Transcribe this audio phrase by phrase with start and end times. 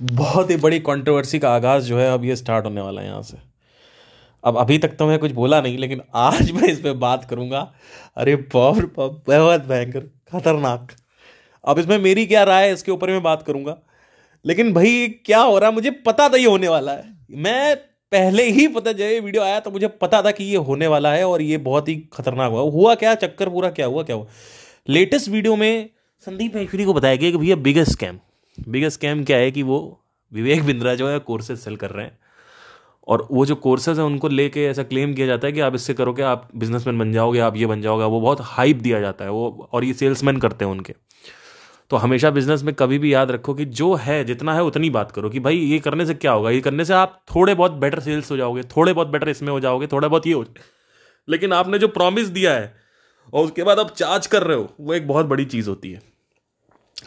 [0.00, 3.22] बहुत ही बड़ी कंट्रोवर्सी का आगाज़ जो है अब ये स्टार्ट होने वाला है यहाँ
[3.22, 3.36] से।
[4.44, 7.60] अब अभी तक तो मैं कुछ बोला नहीं, लेकिन आज मैं इस पर बात करूँगा।
[8.16, 10.00] अरे बाप रे बहुत भयंकर,
[10.32, 10.92] खतरनाक।
[11.64, 13.76] अब इसमें मेरी क्या राय है, इसके ऊपर मैं बात करूँगा।
[14.44, 17.76] लेकिन भाई, क्या हो रहा है, मुझे पता था ये होने वाला है। मैं
[18.12, 21.12] पहले ही पता जब ये वीडियो आया तो मुझे पता था कि ये होने वाला
[21.12, 24.26] है और ये बहुत ही खतरनाक हुआ। हुआ क्या, चक्कर पूरा क्या हुआ क्या हुआ?
[24.88, 25.88] लेटेस्ट वीडियो में
[26.26, 28.18] संदीप महेश्वरी को बताया गया कि भैया बिगेस्ट स्कैम
[28.68, 32.18] बिगेस्ट स्कैम क्या है कि वो विवेक बिंद्रा जो है कोर्सेज सेल कर रहे हैं।
[33.08, 35.94] और वो जो कोर्सेज हैं, उनको लेके ऐसा क्लेम किया जाता है कि आप इससे
[35.94, 39.30] करोगे, आप बिजनेसमैन बन जाओगे, आप ये बन जाओगे। वो बहुत हाइप दिया जाता है,
[39.30, 40.94] वो और ये सेल्समैन करते हैं उनके।
[41.90, 45.12] तो हमेशा बिज़नेस में कभी भी याद रखो कि जो है, जितना है उतनी बात
[45.12, 46.50] करो कि भाई ये करने से क्या होगा?
[46.50, 49.60] ये करने से आप थोड़े बहुत बेटर सेल्स हो जाओगे, थोड़े बहुत बेटर इसमें हो
[49.60, 50.44] जाओगे, थोड़ा बहुत ये हो
[51.28, 52.74] लेकिन आपने जो प्रॉमिस दिया है,
[53.34, 56.15] और उसके बाद आप चार्ज कर रहे हो, वो एक बहुत बड़ी चीज़ होती है।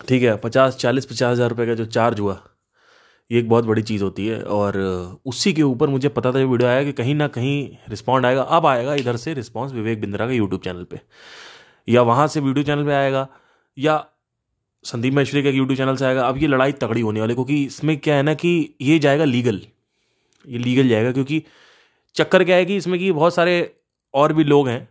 [0.08, 2.39] ठीक है, पचास, चालीस, पचास हज़ार रुपये का जो चार्ज हुआ,
[3.31, 4.77] ये एक बहुत बड़ी चीज़ होती है और
[5.25, 8.41] उसी के ऊपर मुझे पता था ये वीडियो आया कि कहीं ना कहीं रिस्पॉन्ड आएगा।
[8.41, 11.00] अब आएगा इधर से रिस्पॉन्स विवेक बिंद्रा का यूट्यूब चैनल पे।
[11.88, 13.28] या वहाँ से वीडियो चैनल पे आएगा,
[13.78, 14.06] या
[14.86, 17.97] संदीप महेश्वरी का यूट्यूब चैनल से आएगा। अब ये लड़ाई तगड़ी होने वाली क्योंकि इसमें
[17.97, 19.61] क्या है ना कि ये जाएगा लीगल
[20.47, 21.44] ये लीगल जाएगा, क्योंकि
[22.16, 23.75] चक्कर क्या है कि इसमें कि बहुत सारे
[24.13, 24.88] और भी लोग हैं,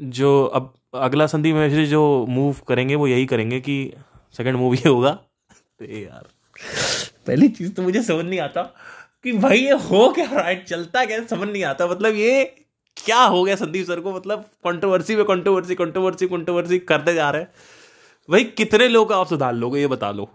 [0.00, 3.92] जो अब अगला संदीप महेश्वरी जो मूव करेंगे, वो यही करेंगे कि
[4.34, 6.28] सेकंड मूव होगा। तो यार।
[7.26, 8.62] पहली चीज़ तो मुझे समझ नहीं आता
[9.24, 12.44] कि भाई ये हो क्या राइट चलता क्या समझ नहीं आता। मतलब ये
[12.96, 17.42] क्या हो गया संदीप सर को मतलब कंट्रोवर्सी पे कंट्रोवर्सी कंट्रोवर्सी कंट्रोवर्सी करते जा रहे
[17.42, 17.50] हैं।
[18.28, 20.30] भाई कितने लोग आप सुधार लोगे, ये बता लो।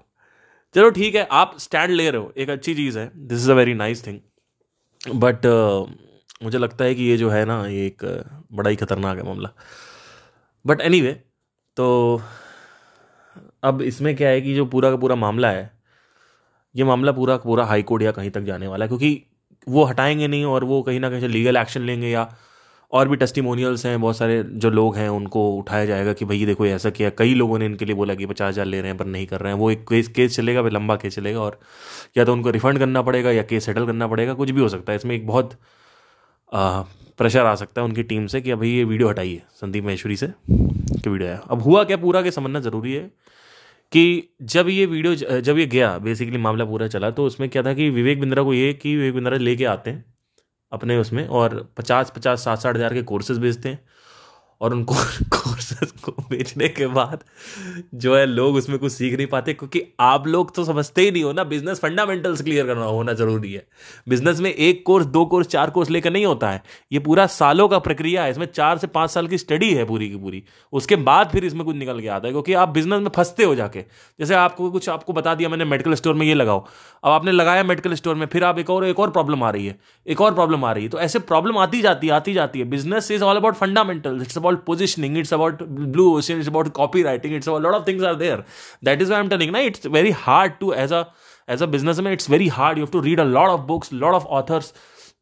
[0.75, 3.53] चलो ठीक है, आप स्टैंड ले रहे हो, एक अच्छी चीज़ है। This is a
[3.53, 4.19] very nice thing
[5.15, 5.45] but
[6.43, 8.03] मुझे लगता है कि ये जो है ना, ये एक
[8.51, 9.49] बड़ा ही खतरनाक है मामला।
[10.65, 11.01] बट एनी
[11.77, 12.21] तो
[13.63, 15.71] अब इसमें क्या है कि जो पूरा का पूरा मामला है
[16.75, 19.23] ये मामला पूरा का पूरा हाई कोर्ट या कहीं तक जाने वाला है क्योंकि
[19.67, 22.29] वो हटाएँगे नहीं और वो कहीं ना कहीं लीगल एक्शन लेंगे या
[22.93, 26.65] और भी टेस्टिमोनियल्स हैं बहुत सारे जो लोग हैं उनको उठाया जाएगा कि भाई देखो
[26.65, 29.05] ऐसा किया। कई लोगों ने इनके लिए बोला कि पचास हज़ार ले रहे हैं पर
[29.05, 31.59] नहीं कर रहे हैं। वो एक केस केस चलेगा फिर लंबा केस चलेगा और
[32.17, 34.91] या तो उनको रिफंड करना पड़ेगा या केस सेटल करना पड़ेगा कुछ भी हो सकता
[34.91, 35.53] है। इसमें एक बहुत
[36.51, 36.81] आ,
[37.17, 40.27] प्रेशर आ सकता है उनकी टीम से कि अभी ये वीडियो हटाइए संदीप महेश्वरी से
[40.49, 41.97] कि वीडियो आया। अब हुआ क्या?
[41.97, 43.09] पूरा के समझना ज़रूरी है।
[43.91, 47.73] कि जब ये वीडियो जब ये गया बेसिकली मामला पूरा चला तो उसमें क्या था
[47.73, 50.03] कि विवेक बिंद्रा को ये कि विवेक बिंद्रा लेके आते हैं
[50.71, 53.79] अपने उसमें और पचास पचास सात साठ हज़ार के कोर्सेज भेजते हैं।
[54.61, 54.93] और उनको
[55.33, 57.23] कोर्सेज को बेचने के बाद
[57.93, 61.23] जो है लोग उसमें कुछ सीख नहीं पाते, क्योंकि आप लोग तो समझते ही नहीं
[61.23, 63.65] हो ना बिज़नेस फंडामेंटल्स क्लियर करना होना ज़रूरी है।
[64.09, 67.67] बिज़नेस में एक कोर्स दो कोर्स चार कोर्स लेकर नहीं होता है। ये पूरा सालों
[67.67, 70.43] का प्रक्रिया है, इसमें चार से पाँच साल की स्टडी है पूरी की पूरी।
[70.73, 73.55] उसके बाद फिर इसमें कुछ निकल के आता है, क्योंकि आप बिज़नेस में फंसते हो
[73.55, 73.81] जाके।
[74.19, 76.65] जैसे आपको कुछ, आपको बता दिया मैंने मेडिकल स्टोर में ये लगाओ।
[77.03, 79.65] अब आपने लगाया मेडिकल स्टोर में, फिर आप एक और एक और प्रॉब्लम आ रही
[79.65, 82.59] है, एक और प्रॉब्लम आ रही है। तो ऐसे प्रॉब्लम आती जाती है आती जाती
[82.59, 86.71] है। Business is all about fundamental it's about positioning it's about blue ocean it's about
[87.03, 88.43] copywriting it's about lot of things are there
[88.83, 91.03] that is why am telling ना it's very hard to as a
[91.49, 91.65] as a
[91.99, 94.73] businessman it's very hard you have to read a lot of books lot of authors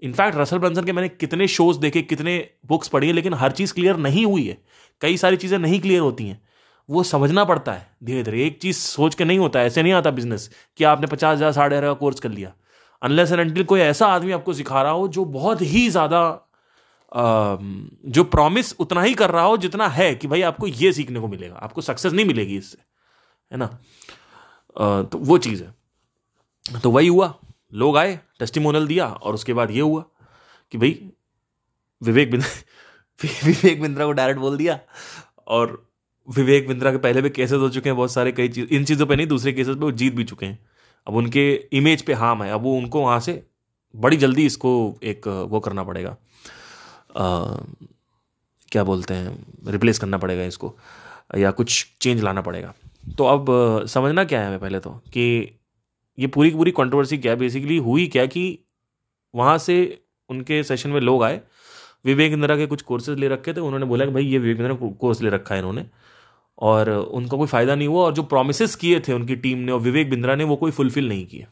[0.04, 2.34] in fact Russell Brunson के मैंने कितने shows देखे, कितने
[2.68, 4.58] books पढ़ी है, लेकिन हर चीज़ clear नहीं हुई है।
[5.02, 6.42] कई सारी चीज़ें नहीं क्लियर होती हैं।
[6.90, 10.12] वो समझना पड़ता है। धीरे धीरे, एक चीज़ सोच के नहीं होता, ऐसे नहीं आता
[10.12, 12.54] बिज़नेस कि आपने पचास हज़ार, साढ़े हज़ार का कोर्स कर लिया।
[13.02, 16.22] अनलेस एंड अनटिल कोई ऐसा आदमी आपको सिखा रहा हो जो बहुत ही ज़्यादा
[17.16, 21.28] जो प्रॉमिस उतना ही कर रहा हो जितना है कि भाई आपको ये सीखने को
[21.28, 22.78] मिलेगा। आपको सक्सेस नहीं मिलेगी इससे,
[23.52, 23.66] है ना?
[25.04, 27.34] तो वो चीज़ है। तो वही हुआ।
[27.74, 30.02] लोग आए टेस्टिमोनल दिया और उसके बाद ये हुआ
[30.72, 31.10] कि भाई
[32.02, 32.50] विवेक बिंद्रा
[33.46, 34.80] विवेक बिंद्रा को डायरेक्ट बोल दिया
[35.48, 35.82] और
[36.28, 39.06] विवेक बिंद्रा के पहले भी केसेस हो चुके हैं बहुत सारे, कई चीज़, इन चीज़ों
[39.08, 40.60] पे नहीं, दूसरे केसेस पे वो जीत भी चुके हैं।
[41.08, 43.44] अब उनके इमेज पे हार्म है अब वो उनको वहाँ से
[43.96, 44.72] बड़ी जल्दी इसको
[45.04, 46.16] एक वो करना पड़ेगा।
[47.16, 49.38] क्या बोलते हैं
[49.68, 50.74] रिप्लेस करना पड़ेगा इसको,
[51.38, 52.74] या कुछ चेंज लाना पड़ेगा।
[53.18, 53.46] तो अब
[53.90, 55.26] समझना क्या है हमें पहले तो कि
[56.18, 58.44] ये पूरी की पूरी कंट्रोवर्सी क्या बेसिकली हुई क्या कि
[59.34, 59.76] वहाँ से
[60.30, 61.42] उनके सेशन में लोग आए
[62.06, 64.90] विवेक इंदिरा के कुछ कोर्सेज ले रखे थे, उन्होंने बोला कि भाई ये विवेक इंदिरा
[65.00, 65.86] कोर्स ले रखा है इन्होंने,
[66.58, 69.80] और उनका कोई फ़ायदा नहीं हुआ, और जो प्रोमिस किए थे उनकी टीम ने और
[69.82, 71.48] विवेक बिंद्रा ने, वो कोई फुलफिल नहीं किए।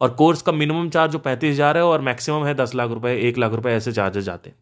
[0.00, 3.16] और कोर्स का मिनिमम चार्ज जो पैंतीस हज़ार है, और मैक्सिमम है दस लाख रुपए,
[3.18, 4.56] एक लाख रुपए ऐसे चार्जेस जाते हैं।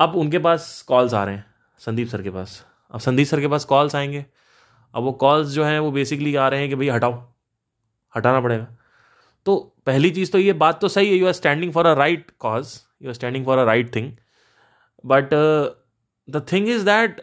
[0.00, 1.44] अब उनके पास कॉल्स आ रहे हैं,
[1.80, 4.24] संदीप सर के पास। अब संदीप सर के पास कॉल्स आएँगे।
[4.94, 7.12] अब वो कॉल्स जो हैं, वो बेसिकली आ रहे हैं कि भाई हटाओ,
[8.14, 8.66] हटाना पड़ेगा।
[9.46, 9.56] तो
[9.86, 12.74] पहली चीज़ तो ये बात तो सही है you are standing for a right cause
[13.02, 14.12] you are standing for a right thing
[15.04, 15.30] but
[16.28, 17.20] the thing is that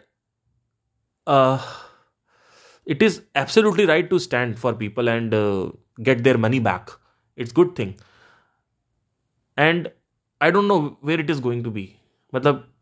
[2.86, 5.34] it is absolutely right to stand for people and
[6.00, 6.90] get their money back
[7.38, 7.92] it's good thing
[9.58, 9.88] and
[10.40, 11.92] I don't know where it is going to be
[12.34, 12.74] मतलब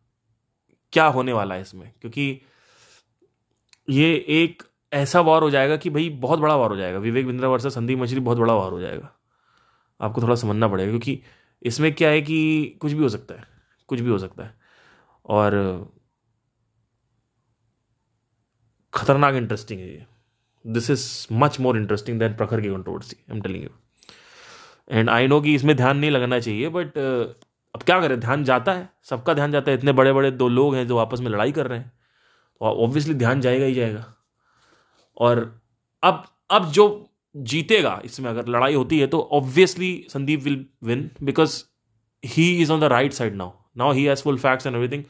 [0.92, 1.92] क्या होने वाला है इसमें?
[2.00, 2.40] क्योंकि
[3.90, 4.62] ये एक
[4.92, 7.98] ऐसा वार हो जाएगा कि भाई बहुत बड़ा वार हो जाएगा। विवेक, बिंद्रा वर्सेस, संदीप
[7.98, 9.12] मछली बहुत बड़ा वार हो जाएगा।
[10.00, 11.20] आपको थोड़ा समझना पड़ेगा, क्योंकि
[11.62, 13.44] इसमें क्या है कि कुछ भी हो सकता है,
[13.88, 14.54] कुछ भी हो सकता है।
[15.26, 15.52] और
[18.92, 20.06] खतरनाक इंटरेस्टिंग है ये।
[20.64, 23.70] This is much more interesting than Prakhar की controversy I am telling you
[24.90, 26.98] and I know कि इसमें ध्यान नहीं लगना चाहिए बट
[27.76, 28.18] अब क्या करें?
[28.20, 31.20] ध्यान जाता है। सबका ध्यान जाता है। इतने बड़े बड़े दो लोग हैं जो आपस
[31.20, 31.92] में लड़ाई कर रहे हैं।
[32.60, 34.04] तो ऑब्वियसली ध्यान जाएगा ही जाएगा।
[35.16, 35.60] और
[36.02, 36.86] अब अब जो
[37.36, 41.62] जीतेगा, इसमें अगर लड़ाई होती है तो obviously Sandeep will win because
[42.24, 45.04] he is on the right side now now he has full facts and everything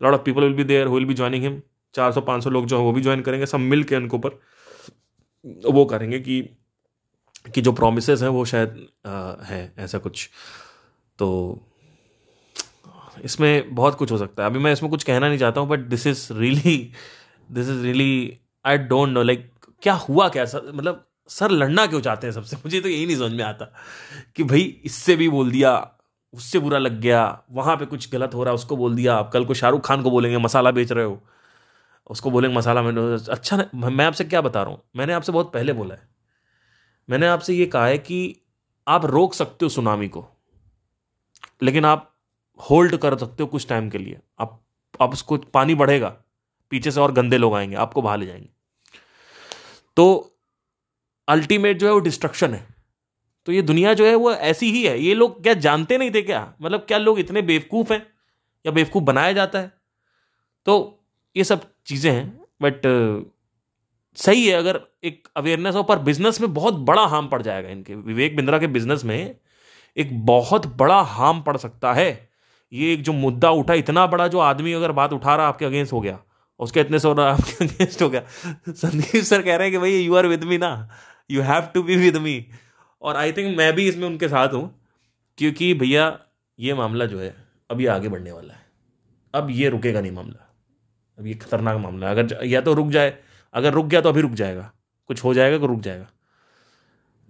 [0.00, 1.60] lot of people will be there will be joining him
[1.94, 4.16] चार सौ, पाँच सौ लोग जो है वो भी ज्वाइन करेंगे। सब मिल के उनके
[4.16, 4.40] ऊपर
[5.70, 6.40] वो करेंगे कि
[7.54, 8.86] कि जो प्रोमिस हैं वो शायद
[9.44, 10.28] है, ऐसा कुछ।
[11.18, 11.28] तो
[13.24, 15.78] इसमें बहुत कुछ हो सकता है। अभी मैं इसमें कुछ कहना नहीं चाहता हूँ but
[15.88, 16.76] this is really
[17.48, 19.50] this is really I don't know like
[19.82, 20.44] क्या हुआ क्या?
[20.44, 22.56] सर मतलब सर लड़ना क्यों चाहते हैं सबसे?
[22.56, 23.64] मुझे तो यही नहीं समझ में आता
[24.36, 25.72] कि भाई, इससे भी बोल दिया,
[26.34, 29.30] उससे बुरा लग गया, वहाँ पे कुछ गलत हो रहा है उसको बोल दिया, आप
[29.32, 31.20] कल को शाहरुख खान को बोलेंगे, मसाला बेच रहे हो,
[32.10, 34.82] उसको बोलेंगे मसाला मैंने अच्छा मैं आपसे क्या बता रहा हूँ?
[34.96, 36.08] मैंने आपसे बहुत पहले बोला है।
[37.08, 38.36] मैंने आपसे ये कहा है कि
[38.86, 40.26] आप रोक सकते हो सुनामी को,
[41.62, 42.09] लेकिन आप
[42.60, 44.60] होल्ड कर सकते हो कुछ टाइम के लिए। आप
[45.00, 46.08] आप उसको पानी बढ़ेगा,
[46.70, 48.48] पीछे से और गंदे लोग आएँगे, आपको बाहर ले जाएँगे।
[49.96, 50.36] तो
[51.28, 52.66] अल्टीमेट जो है वो डिस्ट्रक्शन है।
[53.46, 56.22] तो ये दुनिया जो है वो ऐसी ही है। ये लोग क्या जानते नहीं थे
[56.22, 56.54] क्या?
[56.62, 58.06] मतलब क्या लोग इतने बेवकूफ़ हैं?
[58.66, 59.72] या बेवकूफ़ बनाया जाता है?
[60.66, 61.04] तो
[61.36, 62.82] ये सब चीज़ें हैं बट
[64.16, 67.94] सही है, अगर एक अवेयरनेस हो पर बिज़नेस में बहुत बड़ा हार्म पड़ जाएगा इनके।
[67.94, 69.36] विवेक बिंद्रा के बिज़नेस में
[69.96, 72.29] एक बहुत बड़ा हार्म पड़ सकता है।
[72.72, 75.92] ये एक जो मुद्दा उठा, इतना बड़ा जो आदमी अगर बात उठा रहा आपके अगेंस्ट
[75.92, 76.18] हो गया,
[76.60, 78.22] उसके इतने सौ आपके अगेंस्ट हो गया।
[78.68, 80.88] संदीप सर कह रहे हैं कि भाई यू आर विद मी ना।
[81.30, 82.44] You have to be with me
[83.02, 84.80] और आई थिंक मैं भी इसमें उनके साथ हूँ,
[85.38, 86.18] क्योंकि भैया,
[86.58, 87.34] ये मामला जो है,
[87.70, 88.60] अब ये आगे बढ़ने वाला है।
[89.34, 90.46] अब ये रुकेगा नहीं मामला।
[91.18, 93.16] अब ये खतरनाक मामला है। अगर या तो रुक जाए।
[93.54, 94.70] अगर रुक गया तो अभी रुक जाएगा।
[95.06, 96.06] कुछ हो जाएगा तो रुक जाएगा।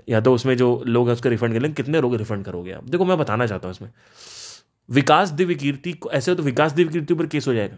[0.09, 2.85] या तो उसमें जो लोग हैं, उसको रिफंड कर लेंगे। कितने लोग रिफंड करोगे आप?
[2.85, 3.91] देखो, मैं बताना चाहता हूँ इसमें।
[4.91, 7.77] विकास दिव्य कीर्ति ऐसे तो विकास दिव्य कीर्ति पर केस हो जाएगा।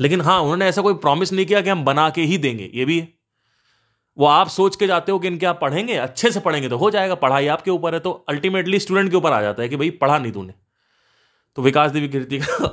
[0.00, 2.84] लेकिन हाँ उन्होंने ऐसा कोई प्रॉमिस नहीं किया कि हम बना के ही देंगे, ये
[2.84, 3.08] भी है।
[4.18, 6.90] वो आप सोच के जाते हो कि इनके आप पढ़ेंगे, अच्छे से पढ़ेंगे तो हो
[6.90, 9.90] जाएगा, पढ़ाई आपके ऊपर है तो अल्टीमेटली स्टूडेंट के ऊपर आ जाता है कि भाई,
[9.90, 10.54] पढ़ा नहीं तूने।
[11.56, 12.66] तो विकास देवी कीर्ति का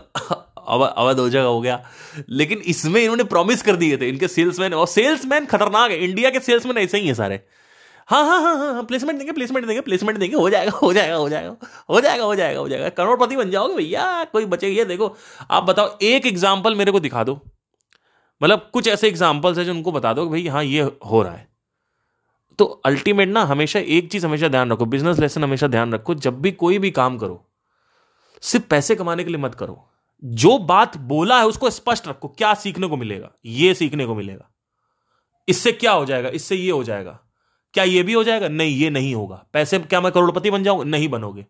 [0.98, 1.84] अवध हो जाएगा, हो गया।
[2.30, 6.40] लेकिन इसमें इन्होंने प्रॉमिस कर दिए थे, इनके सेल्समैन और सेल्समैन खतरनाक है इंडिया के
[6.40, 7.40] सेल्समैन ऐसे ही है सारे।
[8.10, 11.30] हाँ हाँ हाँ हाँ प्लेसमेंट देंगे प्लेसमेंट देंगे प्लेसमेंट देंगे, हो जाएगा हो जाएगा हो
[11.30, 11.56] जाएगा
[11.90, 15.16] हो जाएगा हो जाएगा हो जाएगा। करोड़पति बन जाओगे भैया, कोई बचेगी देखो।
[15.52, 17.40] आप बताओ, एक एग्ज़ाम्पल मेरे को दिखा दो।
[18.42, 21.48] मतलब कुछ ऐसे एग्जाम्पल्स है जो उनको बता दो भाई हाँ ये हो रहा है।
[22.60, 26.42] तो अल्टीमेट ना हमेशा एक चीज़ हमेशा ध्यान रखो बिज़नेस लेसन हमेशा ध्यान रखो, जब
[26.42, 27.44] भी कोई भी काम करो,
[28.44, 29.84] सिर्फ़ पैसे कमाने के लिए मत करो।
[30.24, 34.50] जो बात बोला है उसको स्पष्ट रखो, क्या सीखने को मिलेगा, ये सीखने को मिलेगा।
[35.48, 37.20] इससे क्या हो जाएगा, इससे ये हो जाएगा।
[37.76, 38.48] क्या ये भी हो जाएगा?
[38.50, 40.84] नहीं, ये नहीं होगा। पैसे क्या मैं करोड़पति बन जाऊँगा?
[40.86, 41.46] नहीं बनोगे।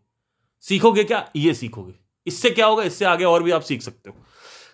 [0.64, 1.26] सीखोगे क्या?
[1.36, 1.94] ये सीखोगे।
[2.28, 2.84] इससे क्या होगा?
[2.84, 4.16] इससे आगे और भी आप सीख सकते हो।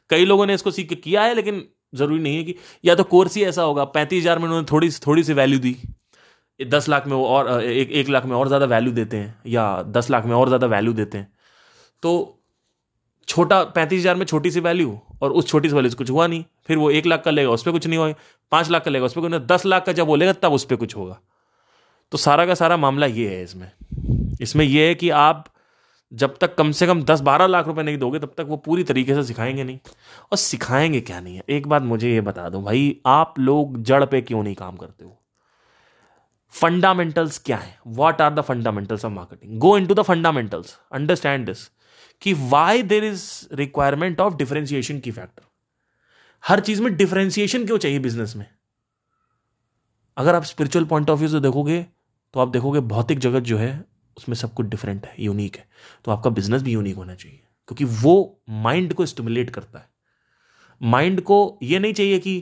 [0.10, 1.64] कई लोगों ने इसको सीख के किया है, लेकिन
[1.96, 2.56] ज़रूरी नहीं है कि
[2.86, 5.76] या तो कोर्स ही ऐसा होगा। पैंतीस हज़ार में उन्होंने थोड़ी थोड़ी सी वैल्यू दी।
[6.60, 9.82] दस लाख में वो और एक एक लाख में और ज़्यादा वैल्यू देते हैं, या
[9.84, 11.32] दस लाख में और ज़्यादा वैल्यू देते हैं।
[12.04, 12.38] तो
[13.28, 16.28] छोटा पैंतीस हज़ार में छोटी सी वैल्यू और उस छोटी सी वैल्यू से कुछ हुआ
[16.28, 18.14] नहीं। फिर वो एक लाख का लेगा, उस पर कुछ नहीं हुआ।
[18.52, 20.66] पाँच लाख का लेगा, उस पर कुछ नहीं। दस लाख का जब बोलेगा तब उस
[20.66, 21.20] पर कुछ होगा।
[22.12, 23.72] तो सारा का सारा मामला ये है इसमें।
[24.42, 25.46] इसमें यह है कि आप
[26.14, 28.84] जब तक कम से कम दस बारह लाख रुपए नहीं दोगे, तब तक वो पूरी
[28.84, 29.80] तरीके से सिखाएँगे नहीं।
[30.32, 31.44] और सिखाएँगे क्या नहीं है?
[31.50, 35.06] एक बात मुझे ये बता दो भाई, आप लोग जड़ पे क्यों नहीं काम करते
[35.06, 35.18] हो?
[36.50, 37.80] फंडामेंटल्स क्या है?
[37.88, 41.66] What are the fundamentals of marketing go into the fundamentals understand this
[42.22, 45.44] कि why there is requirement of differentiation key factor
[46.48, 48.46] हर चीज़ में डिफरेंशिएशन क्यों चाहिए बिज़नेस में?
[50.18, 51.86] अगर आप स्पिरिचुअल पॉइंट ऑफ़ व्यू से देखोगे
[52.34, 53.74] तो आप देखोगे भौतिक जगत जो है
[54.18, 55.68] उसमें सब कुछ डिफरेंट है यूनिक है।
[56.06, 59.90] तो आपका बिज़नेस भी यूनिक होना चाहिए क्योंकि वो माइंड को स्टिमुलेट करता है।
[60.82, 62.38] माइंड को ये नहीं चाहिए कि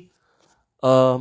[0.84, 1.18] आ,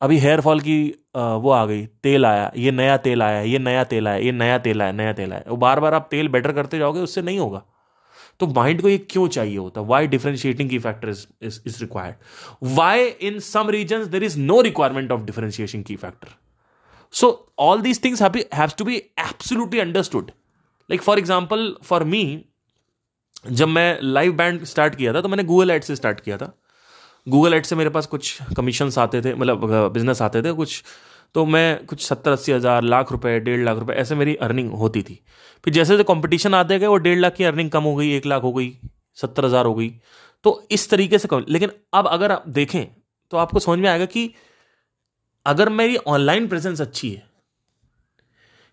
[0.00, 0.76] अभी हेयर फॉल की
[1.16, 4.32] आ, वो आ गई तेल आया ये नया तेल आया ये नया तेल आया ये
[4.32, 7.22] नया तेल आया नया तेल आया। वो बार बार आप तेल बेटर करते जाओगे उससे
[7.22, 7.62] नहीं होगा।
[8.40, 9.80] तो माइंड को ये क्यों चाहिए होता?
[9.80, 11.26] Why differentiating key factor is
[11.66, 12.16] is required
[12.76, 16.28] why in some reason there is no requirement of differentiation key factor
[17.14, 17.28] so
[17.58, 20.30] all these things have to be absolutely understood
[20.90, 22.24] like for example for me
[23.50, 26.52] जब मैं live band start किया था तो मैंने Google ad से start किया था।
[27.26, 30.82] Google ad से मेरे पास कुछ कमीशन आते थे मतलब बिज़नेस आते थे कुछ।
[31.34, 35.02] तो मैं कुछ सत्तर, अस्सी हज़ार, लाख रुपए, डेढ़ लाख रुपए, ऐसे मेरी अर्निंग होती
[35.02, 35.18] थी।
[35.64, 38.26] फिर जैसे जैसे कंपटीशन आते गए, वो डेढ़ लाख की अर्निंग कम हो गई, एक
[38.26, 38.72] लाख हो गई,
[39.18, 39.88] सत्तर हज़ार हो गई।
[40.44, 42.84] तो इस तरीके से कम। लेकिन अब अगर आप देखें
[43.32, 44.28] तो आपको समझ में आएगा कि
[45.46, 47.22] अगर मेरी ऑनलाइन प्रेजेंस अच्छी है,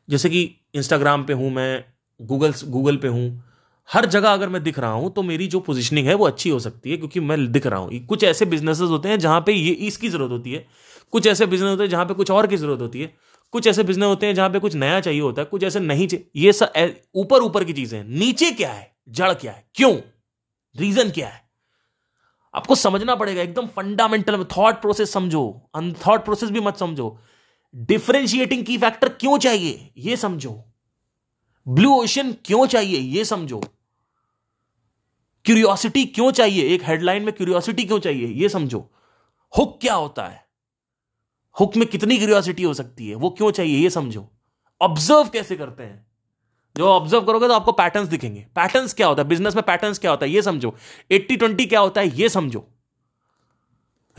[0.09, 1.83] जैसे कि इंस्टाग्राम पे हूँ मैं
[2.19, 3.43] गूगल गूगल पे हूँ,
[3.89, 6.59] हर जगह अगर मैं दिख रहा हूँ तो मेरी जो पोजीशनिंग है वो अच्छी हो
[6.59, 9.71] सकती है, क्योंकि मैं दिख रहा हूँ। कुछ ऐसे बिजनेसेस होते हैं जहाँ पे ये,
[9.71, 10.65] इसकी ज़रूरत होती है।
[11.13, 13.13] कुछ ऐसे बिज़नेस होते हैं जहाँ पे कुछ और की ज़रूरत होती है।
[13.53, 16.07] कुछ ऐसे बिज़नेस होते हैं जहाँ पे कुछ नया चाहिए होता है, कुछ ऐसे नहीं
[16.07, 16.73] चाहिए ये सब
[17.15, 18.91] ऊपर ऊपर की चीज़ें हैं। नीचे क्या है?
[19.09, 19.63] जड़ क्या है?
[19.75, 19.95] क्यों?
[20.75, 21.48] रीजन क्या है?
[22.53, 25.69] आपको समझना पड़ेगा, एकदम फंडामेंटल थॉट प्रोसेस समझो
[26.07, 27.19] थॉट प्रोसेस भी मत समझो।
[27.75, 30.65] डिफरेंशिएटिंग की फैक्टर क्यों चाहिए यह समझो।
[31.67, 33.61] ब्लू ओशन क्यों चाहिए यह समझो।
[35.45, 38.91] क्यूरियोसिटी क्यों चाहिए, एक हेडलाइन में क्यूरियोसिटी क्यों चाहिए यह समझो।
[39.57, 40.47] हुक क्या होता है?
[41.59, 44.31] हुक में कितनी क्यूरियोसिटी हो सकती है, वो क्यों चाहिए यह समझो।
[44.81, 46.08] ऑब्ज़र्व कैसे करते हैं?
[46.77, 49.27] जो ऑब्ज़र्व करोगे तो आपको पैटर्न्स दिखेंगे। पैटर्न्स क्या होता है?
[49.27, 50.31] बिज़नेस में पैटर्न्स क्या होता है?
[50.31, 50.75] ये समझो।
[51.11, 52.07] एट्टी ट्वेंटी क्या होता है?
[52.07, 52.69] ये समझो।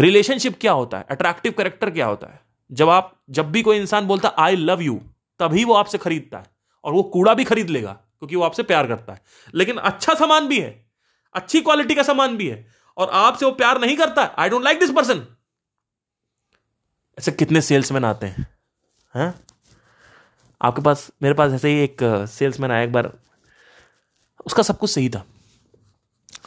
[0.01, 1.07] रिलेशनशिप क्या होता है?
[1.11, 2.41] अट्रैक्टिव करेक्टर क्या होता है?
[2.73, 5.01] जब आप, जब भी कोई इंसान बोलता है आई लव यू
[5.39, 6.45] तभी वो आपसे खरीदता है।
[6.85, 9.23] और वो कूड़ा भी खरीद लेगा, क्योंकि वो आपसे प्यार करता है।
[9.55, 10.91] लेकिन अच्छा सामान भी है।
[11.35, 12.67] अच्छी क्वालिटी का सामान भी है।
[12.97, 15.27] और आपसे वो प्यार नहीं करता। I don't like this person
[17.19, 18.59] ऐसे कितने सेल्समैन आते हैं?
[19.15, 19.35] हा?
[20.63, 23.13] आपके पास, मेरे पास ऐसे ही एक सेल्समैन आया एक बार।
[24.47, 25.25] उसका सब कुछ सही था।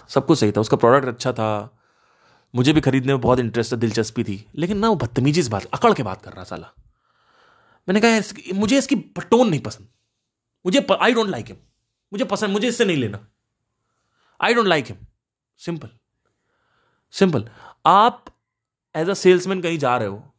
[0.09, 1.79] सब कुछ सही था। उसका प्रोडक्ट अच्छा था।
[2.55, 5.65] मुझे भी खरीदने में बहुत इंटरेस्ट था, दिलचस्पी थी। लेकिन ना वो बदतमीजी से बात,
[5.65, 6.71] अकड़ के बात कर रहा साला।
[7.87, 9.87] मैंने कहा मुझे इसकी टोन नहीं पसंद।
[10.65, 11.57] मुझे आई डोंट लाइक हिम
[12.13, 13.27] मुझे पसंद, मुझे इससे नहीं लेना।
[14.41, 14.97] I don't like him
[15.59, 15.89] simple
[17.13, 17.49] simple
[17.85, 18.25] आप
[18.95, 20.33] एज अ सेल्समैन कहीं जा रहे हो,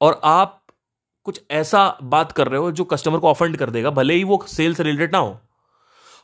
[0.00, 0.65] और आप
[1.26, 4.44] कुछ ऐसा बात कर रहे हो जो कस्टमर को ऑफेंड कर देगा, भले ही वो
[4.48, 5.38] सेल से रिलेटेड ना हो।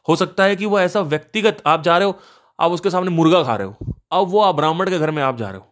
[0.09, 2.19] हो सकता है कि वो ऐसा व्यक्तिगत आप जा रहे हो,
[2.59, 5.37] आप उसके सामने मुर्गा खा रहे हो, अब वो आप ब्राह्मण के घर में आप
[5.37, 5.67] जा रहे हो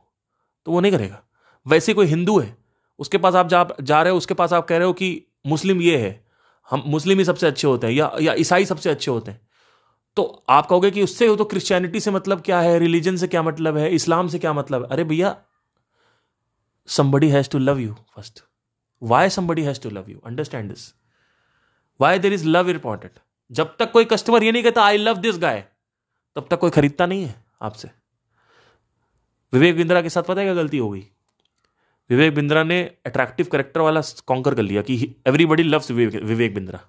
[0.67, 1.23] तो वो नहीं करेगा।
[1.67, 2.57] वैसे कोई हिंदू है,
[2.99, 5.81] उसके पास आप जा जा रहे हो, उसके पास आप कह रहे हो कि मुस्लिम
[5.81, 6.13] ये है,
[6.71, 9.41] हम, मुस्लिम ही सबसे अच्छे होते हैं, या या ईसाई सबसे अच्छे होते हैं।
[10.17, 13.43] तो आप कहोगे कि उससे हो तो क्रिश्चियनिटी से मतलब क्या है रिलीजन से क्या
[13.43, 14.89] मतलब है इस्लाम से क्या मतलब है?
[14.91, 15.37] अरे भैया,
[16.89, 18.50] somebody has to love you first
[19.03, 20.19] why somebody has to love you?
[20.31, 20.83] Understand this.
[22.01, 23.19] Why there is love important
[23.53, 25.65] जब तक कोई कस्टमर ये नहीं कहता आई लव दिस गाय
[26.37, 27.91] तब तक कोई खरीदता नहीं है आपसे।
[29.53, 31.07] विवेक बिंद्रा के साथ पता है क्या गलती हो गई?
[32.11, 36.81] विवेक बिंद्रा ने अट्रैक्टिव करेक्टर वाला कॉन्कर कर लिया कि एवरीबडी लव्स विवेक बिंद्रा।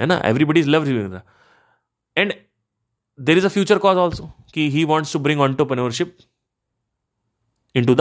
[0.00, 0.20] है ना?
[0.24, 1.22] Everybody is love Vivek Bindra.
[2.16, 2.34] And
[3.20, 6.18] there is a future cause also कि he wants to bring entrepreneurship
[7.86, 8.00] into the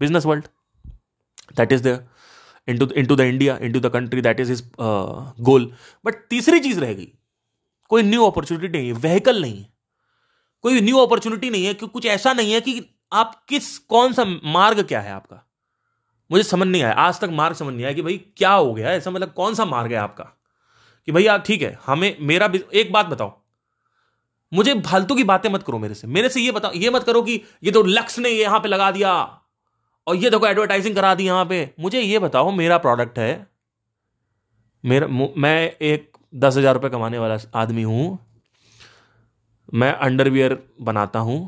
[0.00, 0.44] business world
[1.56, 2.00] that is there.
[2.68, 5.66] Into the india into the country that is his uh, goal.
[6.04, 7.12] But तीसरी चीज़ रह गई।
[7.88, 9.72] कोई new opportunity नहीं है। Vehicle नहीं है।
[10.62, 14.24] कोई न्यू अपॉर्चुनिटी नहीं है कि कुछ ऐसा नहीं है कि आप किस कौन सा
[14.44, 15.48] मार्ग क्या है आपका?
[16.30, 18.90] मुझे समझ नहीं आया। आज तक मार्ग समझ नहीं आया कि भाई क्या हो गया
[18.90, 20.24] ऐसा मतलब कौन सा मार्ग है आपका?
[21.06, 23.42] कि भाई आप ठीक है हमें मेरा एक बात बताओ।
[24.54, 27.22] मुझे फालतू की बातें मत करो मेरे से। मेरे से ये बताओ ये मत करो
[27.22, 29.40] कि ये तो लक्ष्य ने यहाँ पे लगा दिया।
[30.06, 33.46] और ये देखो एडवर्टाइजिंग करा दी यहाँ पे। मुझे ये बताओ, मेरा प्रोडक्ट है,
[34.84, 38.18] मेरा, मैं एक दस हज़ार रुपये कमाने वाला आदमी हूँ।
[39.74, 41.38] मैं अंडरवियर बनाता हूँ।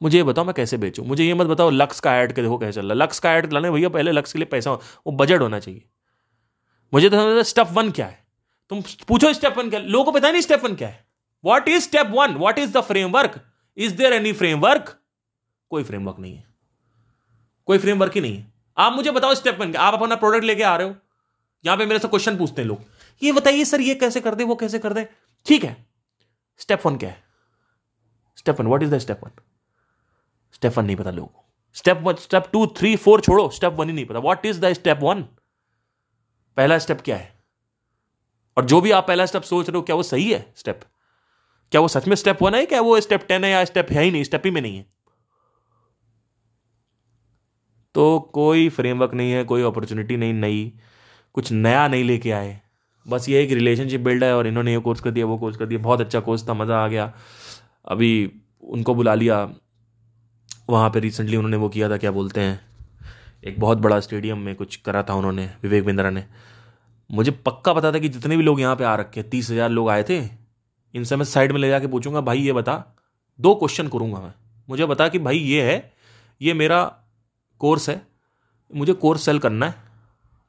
[0.00, 1.04] मुझे ये बताओ, मैं कैसे बेचूं?
[1.04, 3.52] मुझे ये मत बताओ लक्स का ऐड के देखो कैसे चल रहा लक्स का ऐड
[3.52, 5.82] लाने भैया पहले लक्स के लिए पैसा, वो बजट होना चाहिए।
[6.92, 8.24] मुझे तो स्टेप वन क्या है।
[8.70, 11.04] तुम पूछो स्टेप वन क्या, लोगों को पता नहीं स्टेप वन क्या है।
[11.44, 13.40] What is step one what is the framework
[13.76, 14.96] is there any framework
[15.70, 16.44] कोई फ्रेमवर्क नहीं है।
[17.68, 20.76] कोई फ्रेमवर्क ही नहीं है। आप मुझे बताओ स्टेप वन आप अपना प्रोडक्ट लेके आ
[20.76, 20.94] रहे हो,
[21.64, 22.84] यहाँ पे मेरे से क्वेश्चन पूछते हैं लोग।
[23.22, 25.06] ये बताइए सर, ये कैसे कर दे, वो कैसे कर दे?
[25.46, 25.76] ठीक है।
[26.60, 27.22] स्टेप वन क्या है?
[28.38, 29.30] Step one what is the step one
[30.54, 31.42] step one नहीं पता लोगों
[31.76, 34.72] step one step two three four छोड़ो स्टेप वन ही नहीं पता। What is the
[34.72, 35.22] step one
[36.56, 37.34] पहला स्टेप क्या है?
[38.56, 40.80] और जो भी आप पहला स्टेप सोच रहे हो, क्या वो सही है स्टेप
[41.72, 44.02] क्या वो सच में स्टेप वन है, क्या वो स्टेप टेन है या स्टेप है
[44.02, 44.24] ही नहीं?
[44.24, 44.86] स्टेप ही में नहीं है।
[47.96, 50.72] तो कोई फ्रेमवर्क नहीं है, कोई अपॉर्चुनिटी नहीं नई,
[51.34, 52.60] कुछ नया नहीं लेके आए।
[53.06, 55.66] बस ये एक रिलेशनशिप बिल्ड है और इन्होंने ये कोर्स कर दिया, वो कोर्स कर
[55.66, 57.12] दिया। बहुत अच्छा कोर्स था, मज़ा आ गया।
[57.84, 59.38] अभी उनको बुला लिया,
[60.70, 62.60] वहाँ पे रिसेंटली उन्होंने वो किया था, क्या बोलते हैं,
[63.44, 66.24] एक बहुत बड़ा स्टेडियम में कुछ करा था उन्होंने, विवेक बिंद्रा ने।
[67.10, 69.90] मुझे पक्का पता था कि जितने भी लोग यहाँ पे आ रखे तीस हज़ार लोग
[69.90, 70.20] आए थे
[70.94, 72.96] इनसे मैं साइड में ले जाके पूछूँगा, भाई, ये बता,
[73.40, 74.32] दो क्वेश्चन करूँगा मैं।
[74.68, 75.92] मुझे बता कि, भाई, ये है,
[76.40, 77.02] ये मेरा
[77.60, 78.00] कोर्स है।
[78.70, 79.84] मुझे कोर्स सेल करना है।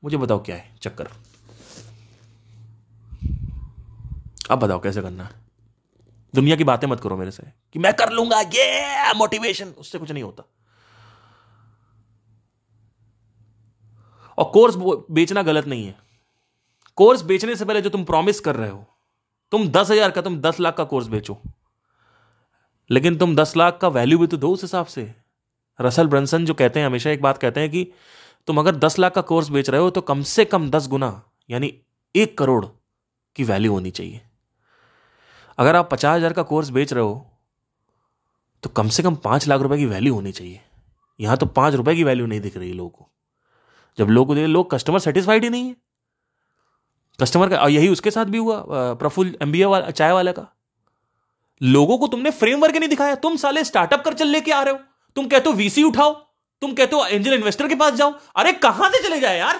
[0.03, 0.75] मुझे बताओ क्या है?
[0.81, 1.09] चक्कर।
[4.51, 5.31] अब बताओ कैसे करना है?
[6.33, 10.11] दुनिया की बातें मत करो मेरे से कि मैं कर लूँगा ये मोटिवेशन उससे कुछ
[10.11, 10.43] नहीं होता।
[14.37, 14.75] और कोर्स
[15.11, 15.95] बेचना गलत नहीं है।
[16.97, 18.85] कोर्स बेचने से पहले जो तुम प्रॉमिस कर रहे हो,
[19.51, 21.37] तुम दस हज़ार का, तुम दस लाख का कोर्स बेचो।
[22.89, 25.13] लेकिन तुम दस लाख का वैल्यू भी तो दो उस हिसाब से।
[25.79, 27.91] रसल ब्रंसन जो कहते हैं, हमेशा एक बात कहते हैं कि
[28.47, 31.09] तुम अगर दस लाख का कोर्स बेच रहे हो तो कम से कम दस गुना,
[31.49, 31.73] यानी
[32.15, 32.65] एक करोड़
[33.35, 34.21] की वैल्यू होनी चाहिए।
[35.57, 37.25] अगर आप पचास हज़ार का कोर्स बेच रहे हो
[38.63, 40.59] तो कम से कम पाँच लाख रुपए की वैल्यू होनी चाहिए।
[41.19, 43.09] यहाँ तो पाँच रुपए की वैल्यू नहीं दिख रही लोगों को।
[43.97, 45.75] जब लोग देखे लोग कस्टमर सेटिस्फाइड ही नहीं है।
[47.19, 48.63] कस्टमर का यही उसके साथ भी हुआ
[48.95, 50.47] प्रफुल्ल एमबीए वाला, चाय वाले का।
[51.61, 54.79] लोगों को तुमने फ्रेमवर्क नहीं दिखाया, तुम साले स्टार्टअप कर चल लेके आ रहे हो।
[55.17, 56.13] तुम कहते हो वीसी उठाओ,
[56.61, 59.59] तुम कहते हो एंजल इन्वेस्टर के पास जाओ। अरे कहाँ से चले जाए यार?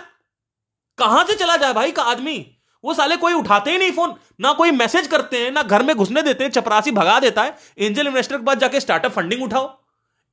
[0.97, 2.35] कहाँ से चला जाए भाई का आदमी?
[2.83, 5.95] वो साले कोई उठाते ही नहीं फ़ोन ना कोई मैसेज करते हैं, ना घर में
[5.95, 9.77] घुसने देते हैं, चपरासी भगा देता है। एंजल इन्वेस्टर के पास जाके स्टार्टअप फंडिंग उठाओ।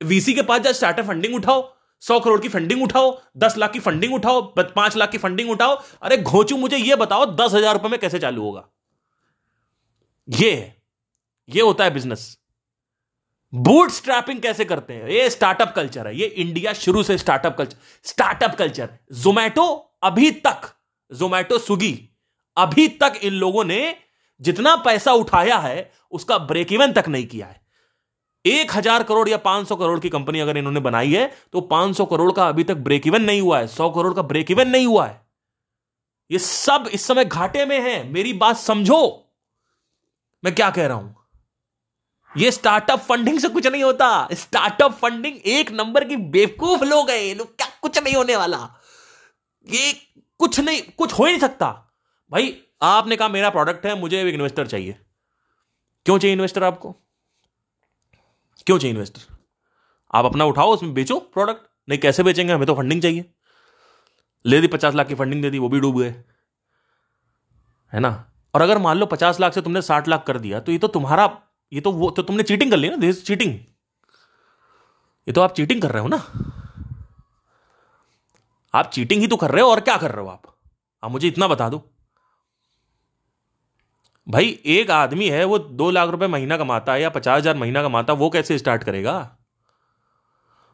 [0.01, 1.71] वीसी के पास जाकर स्टार्टअप फंडिंग उठाओ।
[2.03, 5.75] सौ करोड़ की फंडिंग उठाओ, दस लाख की फंडिंग उठाओ पाँच लाख की फंडिंग उठाओ।
[6.01, 8.67] अरे घोचू, मुझे ये बताओ, दस हज़ार रुपए में कैसे चालू होगा?
[10.27, 10.73] ये
[11.49, 12.37] ये होता है बिज़नेस
[13.55, 15.09] बूट स्ट्रैपिंग कैसे करते हैं?
[15.09, 19.67] ये स्टार्टअप कल्चर है। ये इंडिया शुरू से startup culture startup culture Zomato
[20.03, 20.71] अभी तक
[21.11, 22.09] जोमैटो स्विगी
[22.57, 23.95] अभी तक इन लोगों ने
[24.41, 27.63] जितना पैसा उठाया है, उसका ब्रेक इवन तक नहीं किया है।
[28.45, 31.95] एक हज़ार करोड़ या पाँच सौ करोड़ की कंपनी अगर इन्होंने बनाई है तो पाँच
[31.97, 34.69] सौ करोड़ का अभी तक ब्रेक इवन नहीं हुआ है। सौ करोड़ का ब्रेक इवन
[34.69, 35.21] नहीं हुआ है।
[36.31, 39.01] ये सब इस समय घाटे में है। मेरी बात समझो।
[40.43, 41.15] मैं क्या कह रहा हूँ?
[42.37, 47.35] ये स्टार्टअप फंडिंग से कुछ नहीं होता। स्टार्टअप फंडिंग एक नंबर की बेवकूफ़ लोग हैं।
[47.35, 48.69] लोग क्या कुछ नहीं होने वाला।
[49.69, 49.93] ये
[50.39, 51.93] कुछ नहीं, कुछ हो ही नहीं सकता।
[52.31, 54.99] भाई, आपने कहा मेरा प्रोडक्ट है, मुझे एक इन्वेस्टर चाहिए।
[56.05, 56.91] क्यों चाहिए इन्वेस्टर आपको?
[58.65, 59.35] क्यों चाहिए इन्वेस्टर
[60.13, 62.53] आप अपना उठाओ, उसमें बेचो प्रोडक्ट नहीं, कैसे बेचेंगे?
[62.53, 63.33] हमें तो फंडिंग चाहिए।
[64.45, 66.23] ले दी पचास लाख की फंडिंग दे दी, वो भी डूब गए।
[67.93, 68.31] है ना?
[68.55, 70.87] और अगर मान लो पचास लाख से तुमने साठ लाख कर दिया तो ये तो
[70.87, 73.53] तुम्हारा ये तो वो तो तुमने चीटिंग कर ली ना दिस चीटिंग
[75.27, 76.17] ये तो आप चीटिंग कर रहे हो ना।
[78.73, 80.55] आप चीटिंग ही तो कर रहे हो, और क्या कर रहे हो आप?
[81.03, 81.81] आप मुझे इतना बता दो।
[84.27, 87.83] भाई, एक आदमी है, वो दो लाख रुपए महीना कमाता है या पचास हज़ार महीना
[87.83, 89.15] कमाता है, वो कैसे स्टार्ट करेगा?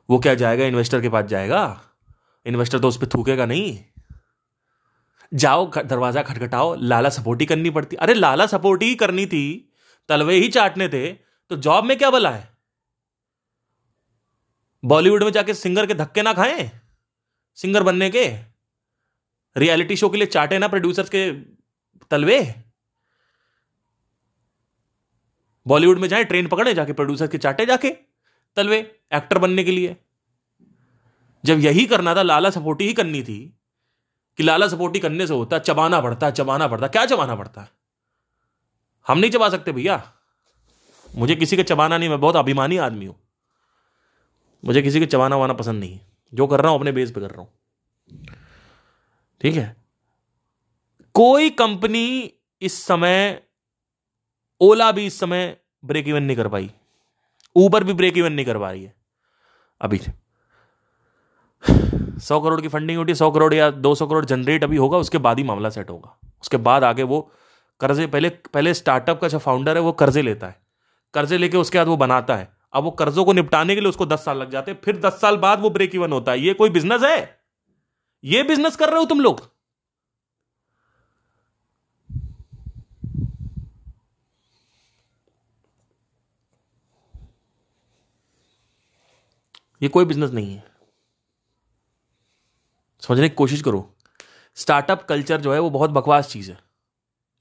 [0.10, 1.82] वो क्या जाएगा इन्वेस्टर के पास जाएगा?
[2.46, 3.78] इन्वेस्टर तो उस पर थूकेगा नहीं।
[5.32, 9.71] जाओ दरवाज़ा खटखटाओ, लाला सपोर्ट करनी पड़ती। अरे, लाला सपोर्ट ही करनी थी।
[10.12, 11.14] तलवे ही चाटने थे
[11.50, 12.58] तो जॉब में क्या भला है?
[14.86, 16.82] बॉलीवुड में जाके सिंगर के धक्के ना खाएँ?
[17.56, 18.28] सिंगर बनने के?
[19.58, 21.32] रियलिटी शो के लिए चाटे ना प्रोड्यूसर्स के
[22.12, 22.56] तलवे?
[25.68, 27.90] बॉलीवुड में जाए, ट्रेन पकड़े, जाके प्रोड्यूसर के चाटे जाके
[28.56, 29.98] तलवे, एक्टर बनने के लिए।
[31.46, 33.58] जब यही करना था, लाला सपोर्टी ही करनी थी,
[34.38, 37.62] कि लाला सपोर्टी करने से होता, चबाना पड़ता चबाना पड़ता, क्या चबाना पड़ता?
[37.62, 37.81] है
[39.08, 40.12] हम नहीं चबा सकते भैया।
[41.16, 43.16] मुझे किसी का चबाना नहीं, मैं बहुत अभिमानी आदमी हूँ।
[44.66, 47.22] मुझे किसी के चबाना वाना पसंद नहीं है। जो कर रहा हूँ, अपने बेस पे
[47.22, 47.50] कर रहा हूँ।
[49.42, 49.76] ठीक है?
[51.14, 53.42] कोई कंपनी इस समय,
[54.62, 56.72] ओला भी इस समय ब्रेक इवन नहीं कर पाई।
[57.56, 58.96] ऊबर भी ब्रेक इवन नहीं कर पा रही है।
[59.82, 60.02] अभी
[62.20, 64.98] सौ। करोड़ की फंडिंग होती है, सौ करोड़ या दो सौ करोड़ जनरेट अभी होगा,
[64.98, 67.32] उसके बाद ही मामला सेट होगा। उसके बाद आगे वो
[67.82, 70.62] कर्जे, पहले पहले स्टार्टअप का जो फाउंडर है, वो कर्जे लेता है।
[71.14, 74.06] कर्जे लेके उसके बाद वो बनाता है। अब वो कर्जों को निपटाने के लिए उसको
[74.06, 76.54] दस साल लग जाते हैं, फिर दस साल बाद वो ब्रेक इवन होता है। ये
[76.54, 77.42] कोई बिज़नेस है?
[78.24, 79.52] ये बिज़नेस कर रहे हो तुम लोग?
[89.82, 90.72] ये कोई बिज़नेस नहीं है।
[93.00, 93.96] समझने की कोशिश करो।
[94.56, 96.71] स्टार्टअप कल्चर जो है, वो बहुत बकवास चीज़ है।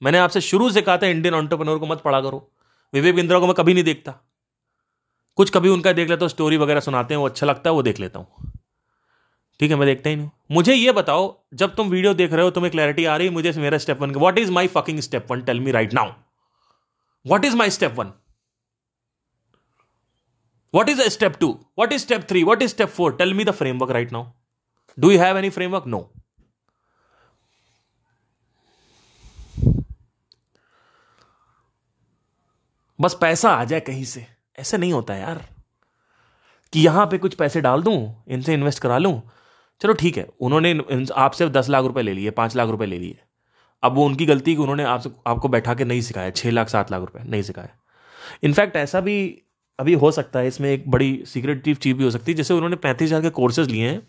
[0.01, 2.49] मैंने आपसे शुरू से कहा था इंडियन ऑन्टरप्रनोर को मत पढ़ा करो।
[2.93, 4.13] विवेक बिंद्रा को मैं कभी नहीं देखता।
[5.37, 7.83] कुछ कभी उनका देख लेता हूँ स्टोरी वगैरह सुनाते हैं, वो अच्छा लगता है, वो
[7.83, 8.51] देख लेता हूँ।
[9.59, 12.51] ठीक है, मैं देखता ही नहीं मुझे ये बताओ, जब तुम वीडियो देख रहे हो,
[12.51, 15.41] तुम्हें क्लैरिटी आ रही है, मुझे मेरा step one what is my fucking step one
[15.41, 16.11] tell me right now
[17.25, 18.11] what is my step one
[20.73, 21.47] What is step two?
[21.79, 22.41] What is step three?
[22.49, 23.07] What is step four?
[23.15, 24.25] Tell me the framework right now
[24.97, 25.99] do you have any framework no
[33.01, 34.25] बस पैसा आ जाए कहीं से।
[34.59, 35.45] ऐसे नहीं होता यार।
[36.73, 39.21] कि यहाँ पे कुछ पैसे डाल दूँ, इनसे इन्वेस्ट करा लूँ।
[39.81, 43.19] चलो ठीक है, उन्होंने आपसे दस लाख रुपए ले लिए, पाँच लाख रुपए ले लिए।
[43.83, 46.91] अब वो उनकी गलती कि उन्होंने आपसे, आपको बैठा के नहीं सिखाया, छह लाख, सात
[46.91, 47.69] लाख रुपए नहीं सिखाया।
[48.43, 49.43] इनफैक्ट ऐसा भी
[49.79, 52.75] अभी हो सकता है, इसमें एक बड़ी सीक्रेटिव चीज़ भी हो सकती है, जैसे उन्होंने
[52.75, 54.07] पैंतीस हज़ार के कोर्सेज लिए हैं।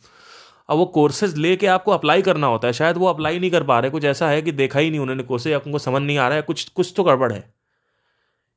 [0.69, 3.79] अब वो कोर्सेज लेके आपको अप्लाई करना होता है, शायद वो अप्लाई नहीं कर पा
[3.81, 6.37] रहे, कुछ ऐसा है कि देखा ही नहीं उन्होंने कोर्सेज आपको समझ नहीं आ रहा
[6.37, 7.62] है, कुछ कुछ तो गड़बड़ है।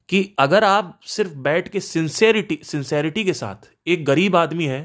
[0.10, 4.82] कि अगर आप सिर्फ़ बैठ के सिंसेरिटी सिंसेरिटी के साथ एक गरीब आदमी है,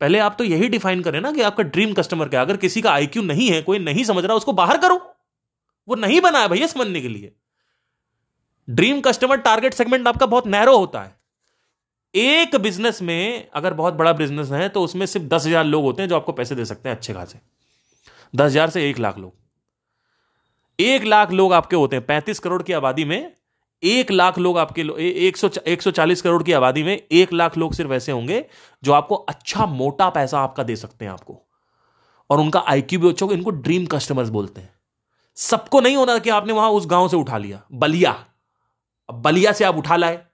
[0.00, 2.92] पहले आप तो यही डिफाइन करें ना कि आपका ड्रीम कस्टमर क्या अगर किसी का
[2.92, 4.96] आईक्यू नहीं है, कोई नहीं समझ रहा, उसको बाहर करो।
[5.88, 7.32] वो नहीं बना है भैया समझने के लिए।
[8.68, 11.14] ड्रीम कस्टमर टारगेट सेगमेंट आपका बहुत नैरो होता है।
[12.14, 16.02] एक बिज़नेस में अगर बहुत बड़ा बिज़नेस है तो उसमें सिर्फ़ दस हज़ार लोग होते
[16.02, 17.38] हैं जो आपको पैसे दे सकते हैं अच्छे खासे।
[18.34, 19.32] दस हज़ार से एक लाख लोग।
[20.78, 23.32] एक लाख लोग आपके होते हैं। पैंतीस करोड़ की आबादी में
[23.82, 27.32] एक लाख लोग आपके लो, एक सौ एक सौ चालीस करोड़ की आबादी में एक
[27.32, 28.44] लाख लोग सिर्फ़ ऐसे होंगे
[28.82, 31.42] जो आपको अच्छा मोटा पैसा आपका दे सकते हैं आपको।
[32.30, 34.74] और उनका आईक्यू भी अच्छा होगा इनको ड्रीम कस्टमर्स बोलते हैं।
[35.38, 38.12] सबको नहीं होना कि आपने वहाँ उस गाँव से उठा लिया बलिया।
[39.08, 40.24] अब बलिया से आप उठा लाए।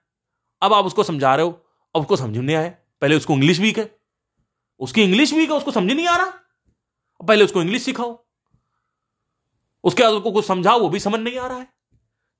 [0.61, 1.51] अब आप उसको समझा रहे हो
[1.95, 2.69] अब उसको समझ नहीं आया
[3.01, 3.89] पहले उसको इंग्लिश वीक है
[4.79, 6.31] उसकी इंग्लिश वीक है उसको समझ नहीं आ रहा।
[7.21, 8.17] पहले उसको इंग्लिश सिखाओ।
[9.83, 11.67] उसके बाद उसको कुछ समझाओ वो भी समझ नहीं आ रहा है।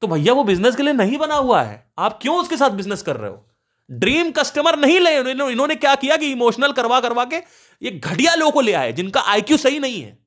[0.04, 3.02] तो भैया वो बिज़नेस के लिए नहीं बना हुआ है। आप क्यों उसके साथ बिज़नेस
[3.02, 3.46] कर रहे हो?
[3.90, 7.38] ड्रीम कस्टमर नहीं ले इन्होंने क्या किया कि इमोशनल करवा करवा के
[7.82, 10.18] ये घटिया लोगों को ले आए, जिनका आईक्यू सही नहीं है,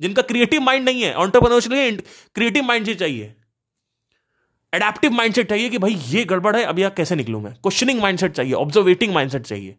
[0.00, 2.02] जिनका क्रिएटिव माइंड नहीं है। ऑन्टरप्रनोरशिप
[2.34, 3.34] क्रिएटिव माइंड चाहिए।
[4.72, 7.54] एडेप्टिव माइंडसेट चाहिए कि भाई ये गड़बड़ है, अब यह कैसे निकलूं मैं?
[7.54, 9.76] क्वेश्चनिंग माइंडसेट चाहिए ऑब्जर्वेटिंग माइंडसेट चाहिए।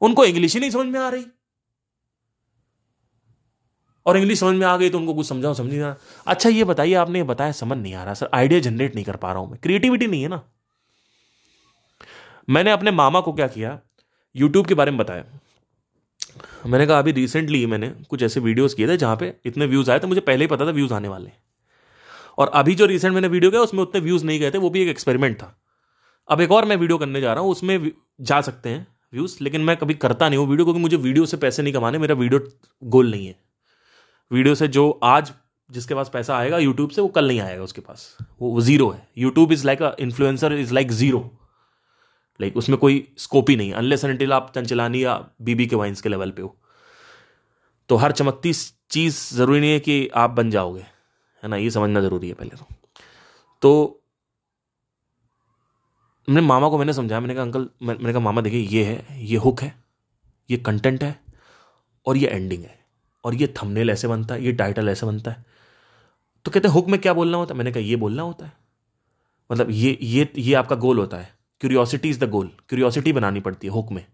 [0.00, 1.26] उनको इंग्लिश ही नहीं समझ में आ रही।
[4.06, 6.48] और इंग्लिश समझ में आ गई तो उनको कुछ समझाओ समझ नहीं आ रहा अच्छा
[6.48, 9.32] ये बताइए, आपने ये बताया, समझ नहीं आ रहा, सर। आइडिया जनरेट नहीं कर पा
[9.32, 10.42] रहा हूँ मैं। क्रिएटिविटी नहीं है ना।
[12.48, 13.78] मैंने अपने मामा को क्या किया
[14.34, 15.24] यूट्यूब के बारे में बताया।
[16.66, 19.98] मैंने कहा, अभी रिसेंटली मैंने कुछ ऐसे वीडियोस किए थे जहाँ पे इतने व्यूज़ आए
[19.98, 21.30] थे, मुझे पहले ही पता था व्यूज़ आने वाले
[22.38, 24.82] और अभी जो रिसेंट मैंने वीडियो किया, उसमें उतने व्यूज़ नहीं गए थे, वो भी
[24.82, 25.56] एक एक्सपेरिमेंट था।
[26.28, 27.90] अब एक और मैं वीडियो करने जा रहा हूँ, उसमें
[28.20, 31.36] जा सकते हैं व्यूज़ लेकिन मैं कभी करता नहीं हूँ वीडियो क्योंकि मुझे वीडियो से
[31.36, 32.40] पैसे नहीं कमाने, मेरा वीडियो
[32.82, 33.45] गोल नहीं है।
[34.30, 35.32] वीडियो से जो आज
[35.70, 39.08] जिसके पास पैसा आएगा यूट्यूब से वो कल नहीं आएगा उसके पास। वो ज़ीरो है।
[39.18, 41.18] YouTube is like a influencer is like zero
[42.40, 46.08] like उसमें कोई स्कोप ही नहीं अनलेस एंटिल आप चंचलानी या बीबी के वाइन्स के
[46.08, 46.56] लेवल पे हो।
[47.88, 48.52] तो हर चमकती
[48.90, 51.56] चीज़ ज़रूरी नहीं है कि आप बन जाओगे। है ना?
[51.56, 52.66] ये समझना ज़रूरी है पहले तो।
[53.62, 54.02] तो
[56.28, 59.36] मैंने मामा को मैंने समझाया। मैंने कहा, अंकल मैंने कहा, मामा देखिए, ये है, ये
[59.36, 59.74] हुक है,
[60.50, 61.20] ये कंटेंट है
[62.06, 62.85] और ये एंडिंग है।
[63.26, 65.44] और ये थंबनेल ऐसे बनता है, ये टाइटल ऐसे बनता है।
[66.46, 67.58] तो कहते हैं, हुक में क्या बोलना होता है?
[67.58, 68.52] मैंने कहा, ये बोलना होता है।
[69.50, 73.66] मतलब ये ये ये आपका गोल होता है। Curiosity is the goal curiosity बनानी पड़ती
[73.66, 74.04] है हुक में।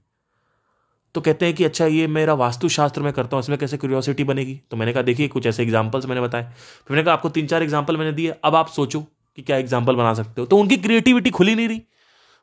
[1.14, 4.60] तो कहते हैं कि अच्छा ये मेरा वास्तुशास्त्र में करता हूँ, इसमें कैसे क्यूरियोसिटी बनेगी?
[4.70, 7.62] तो मैंने कहा, देखिए, कुछ ऐसे एग्जाम्पल्स मैंने बताए। फिर मैंने कहा, आपको तीन चार
[7.62, 11.30] एग्ज़ाम्पल मैंने दिए, अब आप सोचो कि क्या एग्ज़ाम्पल बना सकते हो। तो उनकी क्रिएटिविटी
[11.30, 11.82] खुली नहीं रही।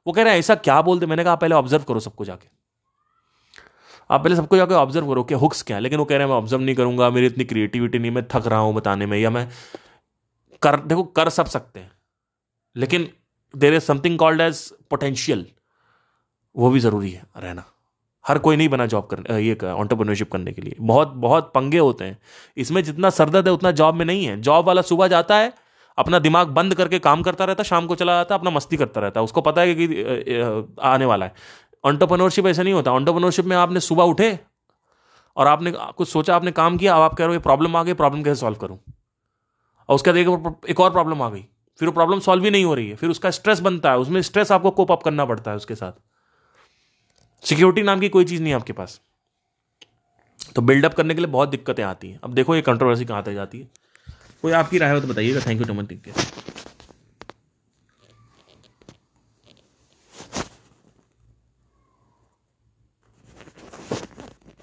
[0.07, 2.47] वो कह रहे हैं, ऐसा क्या बोलते मैंने कहा पहले ऑब्ज़र्व करो सबको जाके
[4.09, 6.29] आप पहले सबको जाकर ऑब्ज़र्व करो कि हुक्स क्या है, लेकिन वो कह रहे हैं,
[6.29, 9.29] मैं ऑब्ज़र्व नहीं करूँगा, मेरी इतनी क्रिएटिविटी नहीं, मैं थक रहा हूँ बताने में, या
[9.29, 9.47] मैं
[10.61, 11.91] कर, देखो, कर सब सकते हैं,
[12.75, 13.07] लेकिन
[13.53, 15.45] there is something called edge potential
[16.55, 17.63] वो भी ज़रूरी है, रहना।
[18.25, 22.05] हर कोई नहीं बना जॉब करने, ये ऑन्टरप्रनरशिप करने के लिए। बहुत बहुत पंगे होते
[22.05, 22.17] हैं।
[22.57, 25.53] इसमें जितना सरदर्द है, उतना जॉब में नहीं है। जॉब वाला सुबह जाता है,
[25.97, 29.01] अपना दिमाग बंद करके काम करता रहता है, शाम को चला जाता अपना मस्ती करता
[29.01, 31.33] रहता है। उसको पता है कि आने वाला है।
[31.83, 34.39] ऑन्टरप्रनोरशिप ऐसा नहीं होता। ऑन्टरप्रनोरशिप में आपने सुबह उठे
[35.37, 37.83] और आपने कुछ सोचा, आपने काम किया, अब आप कह रहे हो ये प्रॉब्लम आ
[37.83, 38.79] गई प्रॉब्लम कैसे सॉल्व करूँ?
[39.89, 41.45] और उसके बाद एक और प्रॉब्लम आ गई।
[41.79, 44.21] फिर वो प्रॉब्लम सॉल्व ही नहीं हो रही है। फिर उसका स्ट्रेस बनता है। उसमें
[44.21, 45.91] स्ट्रेस आपको कोप अप करना पड़ता है उसके साथ।
[47.43, 49.01] सिक्योरिटी नाम की कोई चीज़ नहीं आपके पास।
[50.55, 53.33] तो बिल्डअप करने के लिए बहुत दिक्कतें आती हैं। अब देखो ये कंट्रोवर्सी कहाँ तक
[53.33, 53.67] जाती है।
[54.41, 56.07] कोई आपकी राय हो तो बताइएगा। Thank you टमन tick